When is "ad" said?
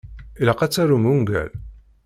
0.65-0.71